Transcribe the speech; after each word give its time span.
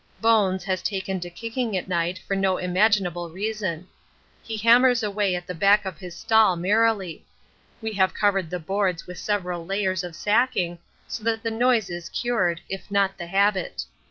'Bones' 0.19 0.63
has 0.63 0.81
taken 0.81 1.19
to 1.19 1.29
kicking 1.29 1.77
at 1.77 1.87
night 1.87 2.17
for 2.17 2.35
no 2.35 2.57
imaginable 2.57 3.29
reason. 3.29 3.87
He 4.41 4.57
hammers 4.57 5.03
away 5.03 5.35
at 5.35 5.45
the 5.45 5.53
back 5.53 5.85
of 5.85 5.99
his 5.99 6.15
stall 6.15 6.55
merrily; 6.55 7.23
we 7.83 7.93
have 7.93 8.15
covered 8.15 8.49
the 8.49 8.57
boards 8.57 9.05
with 9.05 9.19
several 9.19 9.63
layers 9.63 10.03
of 10.03 10.15
sacking, 10.15 10.79
so 11.07 11.23
that 11.25 11.43
the 11.43 11.51
noise 11.51 11.91
is 11.91 12.09
cured, 12.09 12.61
if 12.67 12.89
not 12.89 13.19
the 13.19 13.27
habit. 13.27 13.85